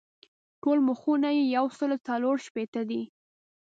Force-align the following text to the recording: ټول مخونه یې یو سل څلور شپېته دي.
ټول 0.61 0.77
مخونه 0.87 1.29
یې 1.37 1.43
یو 1.55 1.65
سل 1.77 1.91
څلور 2.07 2.35
شپېته 2.45 2.81
دي. 2.89 3.01